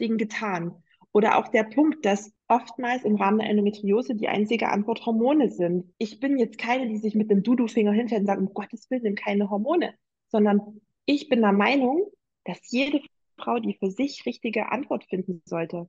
[0.00, 0.82] Ding getan.
[1.12, 5.94] Oder auch der Punkt, dass oftmals im Rahmen der Endometriose die einzige Antwort Hormone sind.
[5.98, 9.02] Ich bin jetzt keine, die sich mit dem Dudu-Finger hinterher und sagt, um Gottes Willen,
[9.04, 9.94] nimm keine Hormone,
[10.30, 10.80] sondern
[11.10, 12.06] ich bin der Meinung,
[12.44, 13.00] dass jede
[13.36, 15.88] Frau die für sich richtige Antwort finden sollte.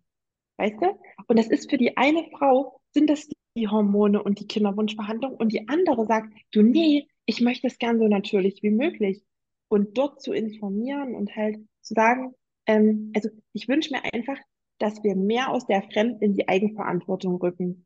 [0.58, 1.00] Weißt du?
[1.28, 5.52] Und das ist für die eine Frau, sind das die Hormone und die Kinderwunschbehandlung und
[5.52, 9.24] die andere sagt, du, nee, ich möchte es gern so natürlich wie möglich.
[9.68, 12.34] Und dort zu informieren und halt zu sagen,
[12.66, 14.38] ähm, also ich wünsche mir einfach,
[14.80, 17.86] dass wir mehr aus der Fremd in die Eigenverantwortung rücken.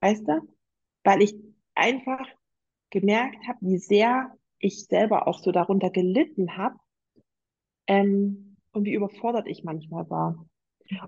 [0.00, 0.40] Weißt du?
[1.04, 1.34] Weil ich
[1.74, 2.28] einfach
[2.90, 6.76] gemerkt habe, wie sehr ich selber auch so darunter gelitten habe
[7.86, 10.46] ähm, und wie überfordert ich manchmal war.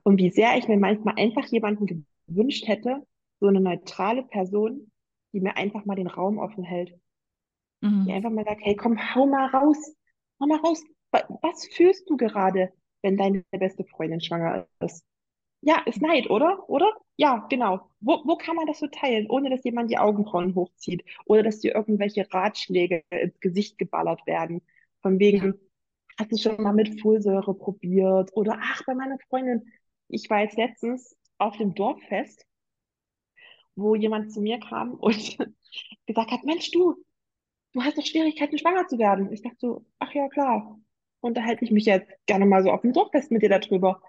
[0.03, 3.07] Und wie sehr ich mir manchmal einfach jemanden gewünscht hätte,
[3.41, 4.91] so eine neutrale Person,
[5.33, 6.95] die mir einfach mal den Raum offen hält.
[7.81, 8.05] Mhm.
[8.07, 9.97] Die einfach mal sagt, hey, komm, hau mal raus,
[10.41, 10.83] hau mal raus.
[11.11, 15.05] Was fühlst du gerade, wenn deine beste Freundin schwanger ist?
[15.63, 16.69] Ja, ist Neid, oder?
[16.69, 16.91] Oder?
[17.17, 17.91] Ja, genau.
[18.01, 21.61] Wo, wo kann man das so teilen, ohne dass jemand die Augenbrauen hochzieht oder dass
[21.61, 24.63] dir irgendwelche Ratschläge ins Gesicht geballert werden?
[25.03, 25.53] Von wegen, ja.
[26.19, 28.31] hast du schon mal mit Folsäure probiert?
[28.35, 29.71] Oder ach, bei meiner Freundin,
[30.09, 32.47] ich war jetzt letztens auf dem Dorffest,
[33.75, 35.39] wo jemand zu mir kam und
[36.07, 36.97] gesagt hat, Mensch, du,
[37.75, 39.33] du hast doch Schwierigkeiten, schwanger zu werden.
[39.33, 40.81] Ich dachte so, ach ja, klar.
[41.23, 44.03] Unterhalte ich mich jetzt gerne mal so auf dem Dorffest mit dir darüber.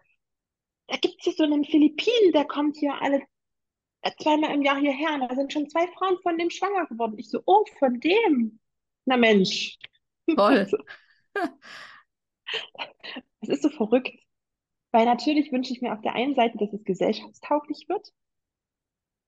[1.41, 3.23] So einen Philippinen, der kommt hier alle
[4.21, 5.15] zweimal im Jahr hierher.
[5.15, 7.17] Und da sind schon zwei Frauen von dem schwanger geworden.
[7.17, 8.59] Ich so, oh, von dem.
[9.05, 9.79] Na Mensch.
[10.35, 10.69] Toll.
[13.39, 14.11] Es ist so verrückt.
[14.91, 18.11] Weil natürlich wünsche ich mir auf der einen Seite, dass es gesellschaftstauglich wird,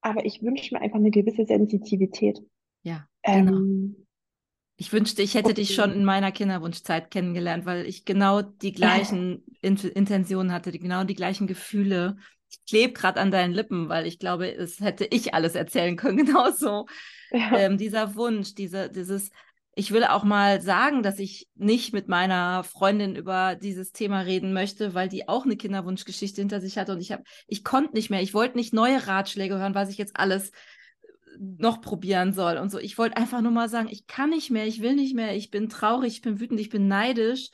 [0.01, 2.39] aber ich wünsche mir einfach eine gewisse Sensitivität.
[2.83, 3.53] Ja, genau.
[3.53, 4.05] Ähm,
[4.77, 5.55] ich wünschte, ich hätte okay.
[5.55, 10.79] dich schon in meiner Kinderwunschzeit kennengelernt, weil ich genau die gleichen in Intentionen hatte, die,
[10.79, 12.17] genau die gleichen Gefühle.
[12.49, 16.17] Ich klebe gerade an deinen Lippen, weil ich glaube, es hätte ich alles erzählen können,
[16.25, 16.87] genauso.
[17.31, 17.57] Ja.
[17.57, 19.29] Ähm, dieser Wunsch, diese, dieses,
[19.75, 24.53] ich will auch mal sagen, dass ich nicht mit meiner Freundin über dieses Thema reden
[24.53, 28.09] möchte, weil die auch eine Kinderwunschgeschichte hinter sich hatte und ich habe, ich konnte nicht
[28.09, 30.51] mehr, ich wollte nicht neue Ratschläge hören, was ich jetzt alles
[31.39, 32.79] noch probieren soll und so.
[32.79, 35.51] Ich wollte einfach nur mal sagen, ich kann nicht mehr, ich will nicht mehr, ich
[35.51, 37.49] bin traurig, ich bin wütend, ich bin neidisch.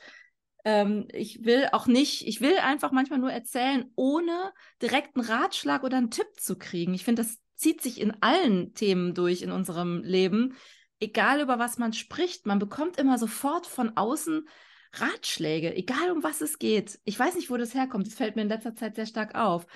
[0.64, 5.84] Ähm, ich will auch nicht, ich will einfach manchmal nur erzählen, ohne direkt einen Ratschlag
[5.84, 6.94] oder einen Tipp zu kriegen.
[6.94, 10.54] Ich finde, das zieht sich in allen Themen durch in unserem Leben
[11.00, 14.46] egal über was man spricht, man bekommt immer sofort von außen
[14.92, 17.00] Ratschläge, egal um was es geht.
[17.04, 18.06] Ich weiß nicht, wo das herkommt.
[18.06, 19.66] Das fällt mir in letzter Zeit sehr stark auf.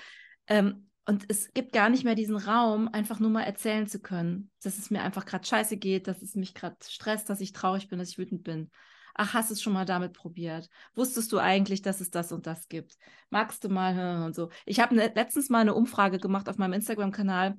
[0.47, 4.49] Ähm, und es gibt gar nicht mehr diesen Raum, einfach nur mal erzählen zu können,
[4.63, 7.87] dass es mir einfach gerade scheiße geht, dass es mich gerade stresst, dass ich traurig
[7.87, 8.71] bin, dass ich wütend bin.
[9.13, 10.67] Ach, hast du es schon mal damit probiert?
[10.93, 12.97] Wusstest du eigentlich, dass es das und das gibt?
[13.29, 14.49] Magst du mal und so?
[14.65, 17.57] Ich habe ne, letztens mal eine Umfrage gemacht auf meinem Instagram-Kanal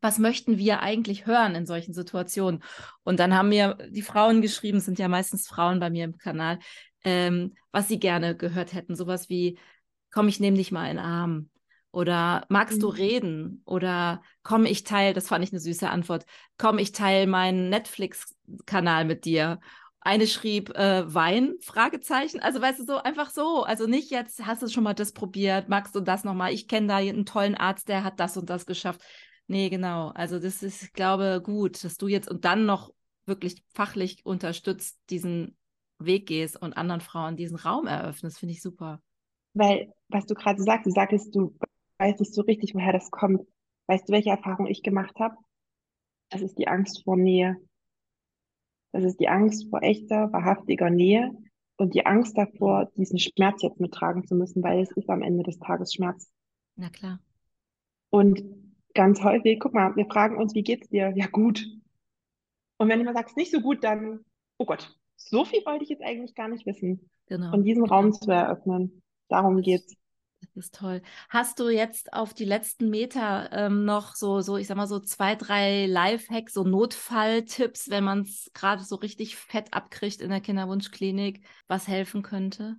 [0.00, 2.62] was möchten wir eigentlich hören in solchen Situationen?
[3.04, 6.16] Und dann haben mir die Frauen geschrieben, es sind ja meistens Frauen bei mir im
[6.18, 6.58] Kanal,
[7.04, 8.96] ähm, was sie gerne gehört hätten.
[8.96, 9.58] Sowas wie,
[10.10, 11.50] komm, ich nehme dich mal in den Arm.
[11.92, 12.80] Oder magst mhm.
[12.80, 13.62] du reden?
[13.64, 16.24] Oder komm, ich teile, das fand ich eine süße Antwort,
[16.56, 19.60] komm, ich teile meinen Netflix-Kanal mit dir.
[20.02, 22.40] Eine schrieb äh, Wein, Fragezeichen.
[22.40, 23.64] Also weißt du, so einfach so.
[23.64, 26.52] Also nicht jetzt, hast du schon mal das probiert, magst du das nochmal?
[26.52, 29.02] Ich kenne da einen tollen Arzt, der hat das und das geschafft.
[29.46, 30.08] Nee, genau.
[30.14, 32.92] Also das ist, ich glaube, gut, dass du jetzt und dann noch
[33.26, 35.56] wirklich fachlich unterstützt diesen
[35.98, 39.02] Weg gehst und anderen Frauen diesen Raum eröffnest, finde ich super.
[39.52, 41.54] Weil, was du gerade sagst, du sagtest, du
[42.00, 43.46] weißt nicht so richtig, woher das kommt.
[43.86, 45.36] Weißt du, welche Erfahrung ich gemacht habe?
[46.30, 47.56] Das ist die Angst vor Nähe.
[48.92, 51.30] Das ist die Angst vor echter, wahrhaftiger Nähe
[51.76, 55.44] und die Angst davor, diesen Schmerz jetzt mittragen zu müssen, weil es ist am Ende
[55.44, 56.30] des Tages Schmerz.
[56.76, 57.20] Na klar.
[58.10, 58.42] Und
[58.94, 61.12] ganz häufig, guck mal, wir fragen uns, wie geht's dir?
[61.14, 61.66] Ja, gut.
[62.78, 64.24] Und wenn jemand sagt, es nicht so gut, dann,
[64.58, 67.08] oh Gott, so viel wollte ich jetzt eigentlich gar nicht wissen.
[67.26, 67.52] Genau.
[67.52, 69.02] Und diesen Raum zu eröffnen.
[69.28, 69.94] Darum geht's.
[70.60, 71.00] Das ist toll.
[71.30, 75.00] Hast du jetzt auf die letzten Meter ähm, noch so, so, ich sag mal, so
[75.00, 80.42] zwei, drei Lifehacks, so Notfalltipps, wenn man es gerade so richtig fett abkriegt in der
[80.42, 82.76] Kinderwunschklinik, was helfen könnte?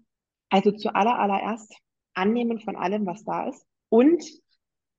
[0.50, 1.74] Also zuallererst
[2.14, 4.24] annehmen von allem, was da ist und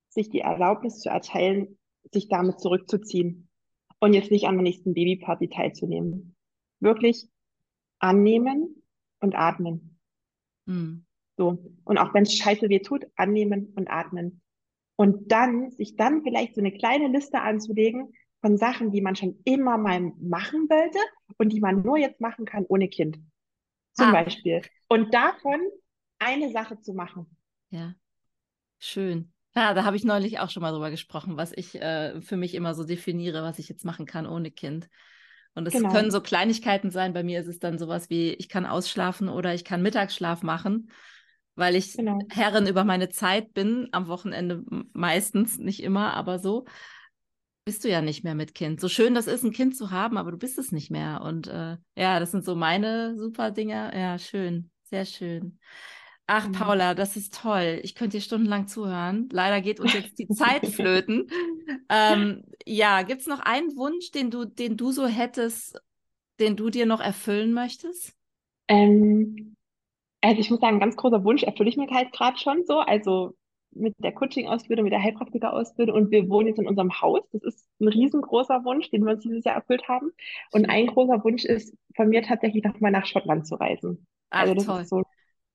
[0.09, 1.79] sich die Erlaubnis zu erteilen,
[2.11, 3.49] sich damit zurückzuziehen
[4.01, 6.35] und jetzt nicht an der nächsten Babyparty teilzunehmen.
[6.81, 7.29] wirklich
[8.01, 8.83] annehmen
[9.21, 10.01] und atmen.
[10.67, 11.07] Mhm.
[11.43, 11.59] So.
[11.83, 14.41] Und auch wenn es scheiße weh tut, annehmen und atmen.
[14.95, 19.41] Und dann, sich dann vielleicht so eine kleine Liste anzulegen von Sachen, die man schon
[19.45, 20.99] immer mal machen wollte
[21.39, 23.19] und die man nur jetzt machen kann ohne Kind.
[23.95, 24.13] Zum ah.
[24.13, 24.63] Beispiel.
[24.89, 25.61] Und davon
[26.21, 27.27] eine Sache zu machen.
[27.71, 27.95] Ja.
[28.79, 29.33] Schön.
[29.57, 32.55] Ja, da habe ich neulich auch schon mal drüber gesprochen, was ich äh, für mich
[32.55, 34.89] immer so definiere, was ich jetzt machen kann ohne Kind.
[35.55, 35.91] Und es genau.
[35.91, 37.13] können so Kleinigkeiten sein.
[37.13, 40.89] Bei mir ist es dann sowas wie, ich kann ausschlafen oder ich kann Mittagsschlaf machen,
[41.55, 42.19] weil ich genau.
[42.31, 46.65] Herrin über meine Zeit bin, am Wochenende meistens, nicht immer, aber so
[47.65, 48.81] bist du ja nicht mehr mit Kind.
[48.81, 51.21] So schön das ist, ein Kind zu haben, aber du bist es nicht mehr.
[51.23, 53.93] Und äh, ja, das sind so meine super Dinge.
[53.95, 55.59] Ja, schön, sehr schön.
[56.27, 56.53] Ach, mhm.
[56.53, 57.81] Paula, das ist toll.
[57.83, 59.29] Ich könnte dir stundenlang zuhören.
[59.31, 61.29] Leider geht uns jetzt die Zeit flöten.
[61.89, 65.81] Ähm, ja, gibt es noch einen Wunsch, den du, den du so hättest,
[66.41, 68.15] den du dir noch erfüllen möchtest?
[68.69, 69.52] Ähm,
[70.23, 72.79] also ich muss sagen, ein ganz großer Wunsch erfülle ich mir halt gerade schon so.
[72.79, 73.35] Also
[73.75, 77.23] mit der Coaching-Ausbildung, mit der Heilpraktiker-Ausbildung und wir wohnen jetzt in unserem Haus.
[77.33, 80.13] Das ist ein riesengroßer Wunsch, den wir uns dieses Jahr erfüllt haben.
[80.53, 84.07] Und ein großer Wunsch ist von mir tatsächlich nochmal nach Schottland zu reisen.
[84.31, 84.81] Ach, also das toll.
[84.83, 85.03] ist so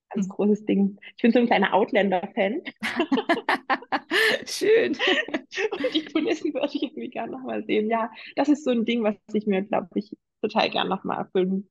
[0.09, 0.29] ganz hm.
[0.29, 0.99] großes Ding.
[1.15, 2.61] Ich bin so ein kleiner Outlander-Fan.
[4.45, 4.93] Schön.
[5.71, 7.89] Und die Kulissen würde ich irgendwie gerne nochmal sehen.
[7.89, 11.69] Ja, das ist so ein Ding, was ich mir, glaube ich, total gerne nochmal erfüllen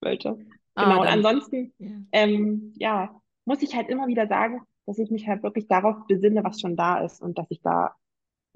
[0.00, 0.38] wollte.
[0.80, 0.96] Ah, genau.
[0.96, 1.88] Ah, und ansonsten, ja.
[2.12, 6.42] Ähm, ja, muss ich halt immer wieder sagen, dass ich mich halt wirklich darauf besinne,
[6.44, 7.94] was schon da ist und dass ich da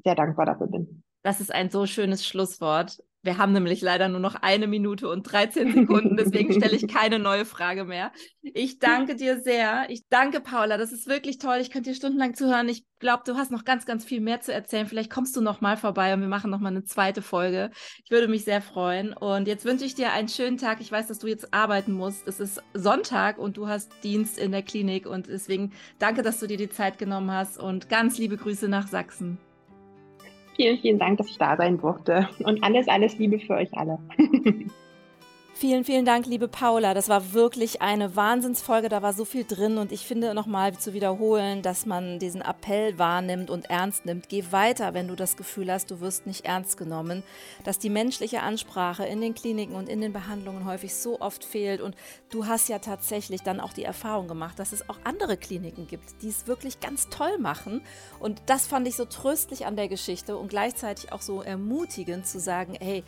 [0.02, 1.02] sehr dankbar dafür bin.
[1.22, 3.02] Das ist ein so schönes Schlusswort.
[3.24, 7.18] Wir haben nämlich leider nur noch eine Minute und 13 Sekunden, deswegen stelle ich keine
[7.18, 8.12] neue Frage mehr.
[8.42, 9.86] Ich danke dir sehr.
[9.88, 10.76] Ich danke Paula.
[10.76, 11.56] Das ist wirklich toll.
[11.60, 12.68] Ich könnte dir stundenlang zuhören.
[12.68, 14.86] Ich glaube, du hast noch ganz, ganz viel mehr zu erzählen.
[14.86, 17.70] Vielleicht kommst du noch mal vorbei und wir machen noch mal eine zweite Folge.
[18.04, 19.14] Ich würde mich sehr freuen.
[19.14, 20.82] Und jetzt wünsche ich dir einen schönen Tag.
[20.82, 22.28] Ich weiß, dass du jetzt arbeiten musst.
[22.28, 26.46] Es ist Sonntag und du hast Dienst in der Klinik und deswegen danke, dass du
[26.46, 29.38] dir die Zeit genommen hast und ganz liebe Grüße nach Sachsen.
[30.56, 32.28] Vielen, vielen Dank, dass ich da sein durfte.
[32.44, 33.98] Und alles, alles Liebe für euch alle.
[35.56, 36.94] Vielen, vielen Dank, liebe Paula.
[36.94, 38.88] Das war wirklich eine Wahnsinnsfolge.
[38.88, 39.78] Da war so viel drin.
[39.78, 44.28] Und ich finde nochmal zu wiederholen, dass man diesen Appell wahrnimmt und ernst nimmt.
[44.28, 47.22] Geh weiter, wenn du das Gefühl hast, du wirst nicht ernst genommen.
[47.62, 51.80] Dass die menschliche Ansprache in den Kliniken und in den Behandlungen häufig so oft fehlt.
[51.80, 51.94] Und
[52.30, 56.20] du hast ja tatsächlich dann auch die Erfahrung gemacht, dass es auch andere Kliniken gibt,
[56.22, 57.80] die es wirklich ganz toll machen.
[58.18, 62.40] Und das fand ich so tröstlich an der Geschichte und gleichzeitig auch so ermutigend zu
[62.40, 63.04] sagen, hey,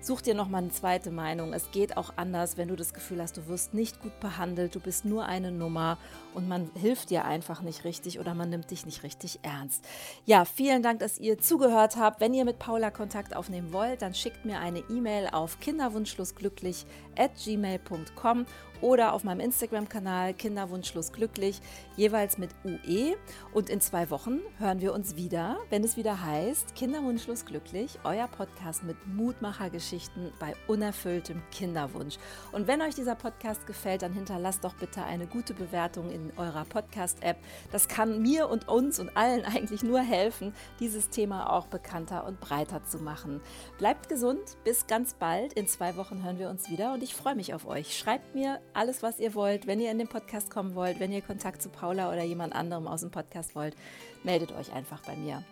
[0.00, 1.52] Such dir noch mal eine zweite Meinung.
[1.52, 4.80] Es geht auch anders, wenn du das Gefühl hast, du wirst nicht gut behandelt, du
[4.80, 5.98] bist nur eine Nummer
[6.34, 9.84] und man hilft dir einfach nicht richtig oder man nimmt dich nicht richtig ernst.
[10.24, 12.20] Ja, vielen Dank, dass ihr zugehört habt.
[12.20, 17.32] Wenn ihr mit Paula Kontakt aufnehmen wollt, dann schickt mir eine E-Mail auf kinderwunschschlussglücklich at
[17.42, 18.46] gmail.com
[18.80, 21.60] oder auf meinem Instagram-Kanal Kinderwunschlos glücklich,
[21.96, 23.16] jeweils mit UE.
[23.52, 28.28] Und in zwei Wochen hören wir uns wieder, wenn es wieder heißt Kinderwunschlos glücklich, euer
[28.28, 32.16] Podcast mit Mutmachergeschichten bei unerfülltem Kinderwunsch.
[32.52, 36.64] Und wenn euch dieser Podcast gefällt, dann hinterlasst doch bitte eine gute Bewertung in eurer
[36.64, 37.36] Podcast-App.
[37.72, 42.40] Das kann mir und uns und allen eigentlich nur helfen, dieses Thema auch bekannter und
[42.40, 43.40] breiter zu machen.
[43.78, 45.52] Bleibt gesund, bis ganz bald.
[45.54, 47.96] In zwei Wochen hören wir uns wieder und ich freue mich auf euch.
[47.96, 49.66] Schreibt mir alles, was ihr wollt.
[49.66, 52.86] Wenn ihr in den Podcast kommen wollt, wenn ihr Kontakt zu Paula oder jemand anderem
[52.86, 53.74] aus dem Podcast wollt,
[54.22, 55.42] meldet euch einfach bei mir.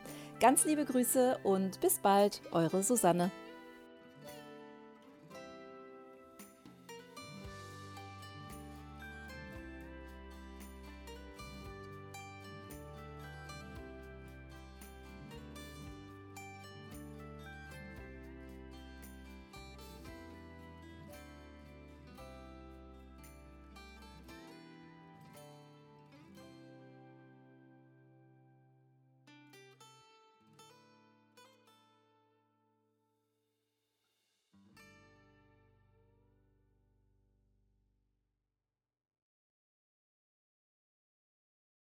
[0.41, 3.31] Ganz liebe Grüße und bis bald, eure Susanne.